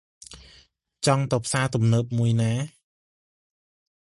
[1.05, 2.53] ចង់ទៅផ្សារទំនើបមួយណា?